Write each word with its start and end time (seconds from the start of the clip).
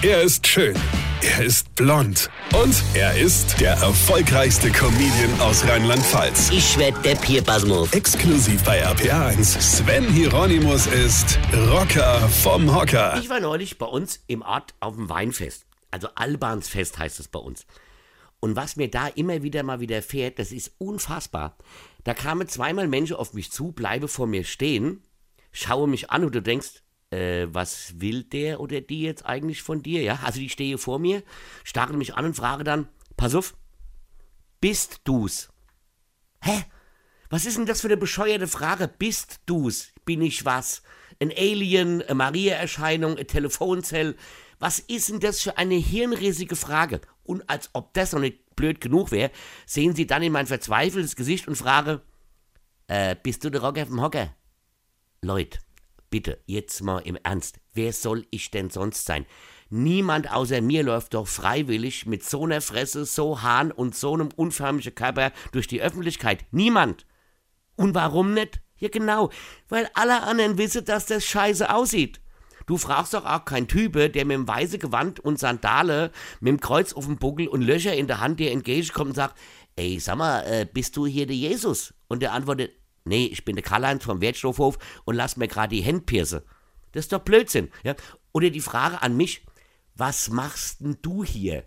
Er 0.00 0.22
ist 0.22 0.46
schön. 0.46 0.76
Er 1.22 1.44
ist 1.44 1.74
blond. 1.74 2.30
Und 2.54 2.84
er 2.94 3.18
ist 3.18 3.60
der 3.60 3.72
erfolgreichste 3.72 4.70
Comedian 4.70 5.40
aus 5.40 5.66
Rheinland-Pfalz. 5.66 6.50
Ich 6.52 6.78
werd 6.78 7.04
der 7.04 7.16
Pierpasmus. 7.16 7.92
Exklusiv 7.92 8.62
bei 8.62 8.86
RPA1. 8.86 9.60
Sven 9.60 10.04
Hieronymus 10.04 10.86
ist 10.86 11.36
Rocker 11.52 12.20
vom 12.28 12.72
Hocker. 12.72 13.18
Ich 13.20 13.28
war 13.28 13.40
neulich 13.40 13.76
bei 13.76 13.86
uns 13.86 14.22
im 14.28 14.42
Ort 14.42 14.72
auf 14.78 14.94
dem 14.94 15.08
Weinfest. 15.08 15.66
Also 15.90 16.06
Albansfest 16.14 16.96
heißt 16.96 17.18
es 17.18 17.26
bei 17.26 17.40
uns. 17.40 17.66
Und 18.38 18.54
was 18.54 18.76
mir 18.76 18.88
da 18.88 19.08
immer 19.08 19.42
wieder 19.42 19.64
mal 19.64 19.80
widerfährt, 19.80 20.38
das 20.38 20.52
ist 20.52 20.70
unfassbar. 20.78 21.56
Da 22.04 22.14
kamen 22.14 22.46
zweimal 22.46 22.86
Menschen 22.86 23.16
auf 23.16 23.34
mich 23.34 23.50
zu, 23.50 23.72
bleibe 23.72 24.06
vor 24.06 24.28
mir 24.28 24.44
stehen, 24.44 25.02
schaue 25.50 25.88
mich 25.88 26.10
an 26.10 26.24
und 26.24 26.36
du 26.36 26.40
denkst, 26.40 26.84
äh, 27.10 27.46
was 27.48 28.00
will 28.00 28.24
der 28.24 28.60
oder 28.60 28.80
die 28.80 29.02
jetzt 29.02 29.24
eigentlich 29.24 29.62
von 29.62 29.82
dir? 29.82 30.02
Ja, 30.02 30.20
also 30.24 30.40
die 30.40 30.48
stehe 30.48 30.78
vor 30.78 30.98
mir, 30.98 31.22
starre 31.64 31.94
mich 31.94 32.14
an 32.14 32.26
und 32.26 32.34
frage 32.34 32.64
dann, 32.64 32.88
pass 33.16 33.34
auf, 33.34 33.56
bist 34.60 35.00
du's? 35.04 35.50
Hä? 36.42 36.64
Was 37.30 37.44
ist 37.44 37.58
denn 37.58 37.66
das 37.66 37.82
für 37.82 37.88
eine 37.88 37.96
bescheuerte 37.96 38.48
Frage? 38.48 38.88
Bist 38.88 39.40
du's? 39.46 39.92
Bin 40.04 40.22
ich 40.22 40.44
was? 40.44 40.82
Ein 41.20 41.32
Alien, 41.36 42.02
eine 42.02 42.14
Maria-Erscheinung, 42.14 43.16
eine 43.16 43.26
Telefonzell? 43.26 44.16
Was 44.58 44.78
ist 44.78 45.10
denn 45.10 45.20
das 45.20 45.42
für 45.42 45.58
eine 45.58 45.74
hirnrissige 45.74 46.56
Frage? 46.56 47.00
Und 47.24 47.48
als 47.50 47.70
ob 47.74 47.92
das 47.94 48.12
noch 48.12 48.20
nicht 48.20 48.56
blöd 48.56 48.80
genug 48.80 49.10
wäre, 49.10 49.30
sehen 49.66 49.94
Sie 49.94 50.06
dann 50.06 50.22
in 50.22 50.32
mein 50.32 50.46
verzweifeltes 50.46 51.16
Gesicht 51.16 51.46
und 51.46 51.56
frage, 51.56 52.02
äh, 52.86 53.14
bist 53.22 53.44
du 53.44 53.50
der 53.50 53.60
Rocker 53.60 53.86
vom 53.86 54.00
Hocker? 54.00 54.34
Leute, 55.20 55.58
bitte, 56.10 56.38
jetzt 56.46 56.82
mal 56.82 56.98
im 57.00 57.18
Ernst, 57.22 57.60
wer 57.74 57.92
soll 57.92 58.26
ich 58.30 58.50
denn 58.50 58.70
sonst 58.70 59.04
sein? 59.04 59.26
Niemand 59.70 60.30
außer 60.30 60.62
mir 60.62 60.82
läuft 60.82 61.14
doch 61.14 61.28
freiwillig 61.28 62.06
mit 62.06 62.24
so 62.24 62.44
einer 62.44 62.60
Fresse, 62.60 63.04
so 63.04 63.42
Hahn 63.42 63.70
und 63.70 63.94
so 63.94 64.14
einem 64.14 64.30
unförmlichen 64.34 64.94
Körper 64.94 65.32
durch 65.52 65.66
die 65.66 65.82
Öffentlichkeit. 65.82 66.46
Niemand. 66.50 67.04
Und 67.76 67.94
warum 67.94 68.32
nicht? 68.32 68.60
Ja 68.78 68.88
genau, 68.88 69.30
weil 69.68 69.88
alle 69.94 70.22
anderen 70.22 70.56
wissen, 70.56 70.84
dass 70.84 71.06
das 71.06 71.24
scheiße 71.24 71.72
aussieht. 71.72 72.20
Du 72.66 72.76
fragst 72.76 73.14
doch 73.14 73.24
auch 73.24 73.44
keinen 73.44 73.66
Type, 73.66 74.10
der 74.10 74.24
mit 74.24 74.36
dem 74.36 74.46
weißen 74.46 74.78
Gewand 74.78 75.20
und 75.20 75.38
Sandale, 75.38 76.12
mit 76.40 76.50
dem 76.50 76.60
Kreuz 76.60 76.92
auf 76.92 77.06
dem 77.06 77.16
Buckel 77.16 77.48
und 77.48 77.62
Löcher 77.62 77.94
in 77.94 78.06
der 78.06 78.20
Hand 78.20 78.40
dir 78.40 78.52
entgegenkommt 78.52 79.10
und 79.10 79.16
sagt, 79.16 79.38
ey, 79.76 79.98
sag 79.98 80.16
mal, 80.16 80.42
äh, 80.42 80.66
bist 80.70 80.96
du 80.96 81.06
hier 81.06 81.26
der 81.26 81.36
Jesus? 81.36 81.94
Und 82.08 82.20
der 82.20 82.34
antwortet, 82.34 82.72
nee, 83.08 83.26
ich 83.26 83.44
bin 83.44 83.56
der 83.56 83.64
Karl-Heinz 83.64 84.04
vom 84.04 84.20
Wertstoffhof 84.20 84.78
und 85.04 85.16
lass 85.16 85.36
mir 85.36 85.48
gerade 85.48 85.74
die 85.74 85.82
Hände 85.82 86.02
piercen. 86.02 86.42
Das 86.92 87.04
ist 87.04 87.12
doch 87.12 87.20
Blödsinn. 87.20 87.70
Ja? 87.82 87.94
Oder 88.32 88.50
die 88.50 88.60
Frage 88.60 89.02
an 89.02 89.16
mich, 89.16 89.44
was 89.94 90.30
machst 90.30 90.80
denn 90.80 90.98
du 91.02 91.24
hier? 91.24 91.64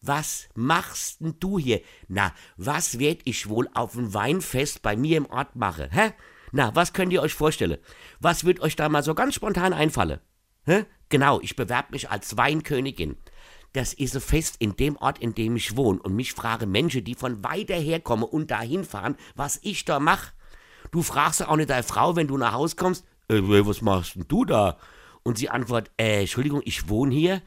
Was 0.00 0.48
machst 0.54 1.20
denn 1.20 1.36
du 1.38 1.58
hier? 1.58 1.82
Na, 2.08 2.32
was 2.56 2.98
werd 2.98 3.20
ich 3.24 3.48
wohl 3.48 3.68
auf 3.74 3.92
dem 3.92 4.14
Weinfest 4.14 4.80
bei 4.80 4.96
mir 4.96 5.18
im 5.18 5.26
Ort 5.26 5.56
machen? 5.56 5.90
Hä? 5.90 6.12
Na, 6.52 6.74
was 6.74 6.94
könnt 6.94 7.12
ihr 7.12 7.20
euch 7.20 7.34
vorstellen? 7.34 7.78
Was 8.18 8.44
wird 8.44 8.60
euch 8.60 8.76
da 8.76 8.88
mal 8.88 9.02
so 9.02 9.14
ganz 9.14 9.34
spontan 9.34 9.72
einfallen? 9.72 10.20
Hä? 10.64 10.86
Genau, 11.10 11.40
ich 11.40 11.54
bewerbe 11.54 11.92
mich 11.92 12.10
als 12.10 12.36
Weinkönigin. 12.36 13.18
Das 13.72 13.92
ist 13.92 14.16
ein 14.16 14.20
Fest 14.20 14.56
in 14.58 14.74
dem 14.76 14.96
Ort, 14.96 15.18
in 15.18 15.34
dem 15.34 15.54
ich 15.54 15.76
wohne 15.76 16.00
und 16.00 16.14
mich 16.14 16.32
fragen 16.32 16.70
Menschen, 16.70 17.04
die 17.04 17.14
von 17.14 17.44
weiter 17.44 17.76
her 17.76 18.00
kommen 18.00 18.24
und 18.24 18.50
dahin 18.50 18.84
fahren, 18.84 19.16
was 19.36 19.60
ich 19.62 19.84
da 19.84 20.00
mache. 20.00 20.32
Du 20.90 21.02
fragst 21.02 21.46
auch 21.46 21.56
nicht 21.56 21.70
deine 21.70 21.82
Frau, 21.82 22.16
wenn 22.16 22.26
du 22.26 22.36
nach 22.36 22.52
Hause 22.52 22.76
kommst, 22.76 23.04
äh, 23.28 23.40
was 23.40 23.80
machst 23.80 24.16
denn 24.16 24.24
du 24.26 24.44
da? 24.44 24.76
Und 25.22 25.38
sie 25.38 25.50
antwortet, 25.50 25.92
äh, 25.96 26.20
Entschuldigung, 26.20 26.62
ich 26.64 26.88
wohne 26.88 27.14
hier. 27.14 27.42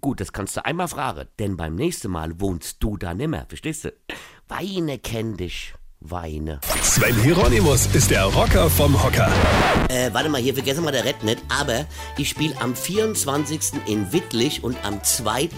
Gut, 0.00 0.20
das 0.20 0.32
kannst 0.32 0.56
du 0.56 0.64
einmal 0.64 0.88
fragen, 0.88 1.28
denn 1.38 1.56
beim 1.56 1.74
nächsten 1.74 2.10
Mal 2.10 2.40
wohnst 2.40 2.82
du 2.82 2.96
da 2.96 3.12
nimmer, 3.12 3.44
verstehst 3.48 3.84
du? 3.84 3.92
Weine 4.48 4.98
kenn 4.98 5.36
dich, 5.36 5.74
Weine. 6.00 6.60
Sven 6.82 7.14
Hieronymus 7.22 7.86
ist 7.94 8.10
der 8.10 8.24
Rocker 8.24 8.70
vom 8.70 9.00
Hocker. 9.02 9.30
Äh, 9.90 10.08
warte 10.14 10.30
mal, 10.30 10.40
hier 10.40 10.54
vergessen 10.54 10.82
wir 10.84 10.92
der 10.92 11.04
Red 11.04 11.22
nicht, 11.22 11.42
aber 11.50 11.84
ich 12.16 12.30
spiele 12.30 12.58
am 12.60 12.74
24. 12.74 13.86
in 13.86 14.10
Wittlich 14.10 14.64
und 14.64 14.82
am 14.84 15.04
2. 15.04 15.50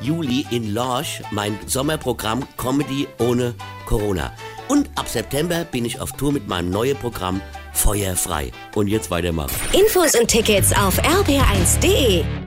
Juli 0.00 0.44
in 0.50 0.74
Lorsch 0.74 1.22
mein 1.30 1.56
Sommerprogramm 1.66 2.42
Comedy 2.56 3.06
ohne 3.20 3.54
Corona. 3.86 4.32
Und 4.68 4.90
ab 4.94 5.08
September 5.08 5.64
bin 5.64 5.84
ich 5.84 6.00
auf 6.00 6.12
Tour 6.12 6.32
mit 6.32 6.48
meinem 6.48 6.70
neuen 6.70 6.96
Programm 6.96 7.40
Feuerfrei. 7.72 8.52
Und 8.74 8.88
jetzt 8.88 9.10
weitermachen. 9.10 9.54
Infos 9.72 10.14
und 10.14 10.28
Tickets 10.28 10.72
auf 10.72 10.98
rb1.de. 11.00 12.43